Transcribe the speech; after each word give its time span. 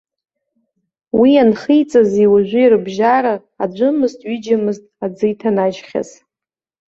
Уи 1.19 1.31
анхиҵази 1.43 2.31
уажәи 2.31 2.67
рыбжьара, 2.71 3.35
аӡәымызт-ҩыџьамызт 3.63 4.83
аӡы 5.05 5.25
иҭанажьхьаз. 5.33 6.09